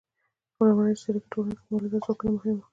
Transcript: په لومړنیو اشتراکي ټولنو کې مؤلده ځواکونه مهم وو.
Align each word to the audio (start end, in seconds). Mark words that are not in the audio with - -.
په 0.55 0.61
لومړنیو 0.67 0.95
اشتراکي 0.97 1.29
ټولنو 1.33 1.55
کې 1.57 1.63
مؤلده 1.71 1.97
ځواکونه 2.03 2.31
مهم 2.35 2.55
وو. 2.57 2.65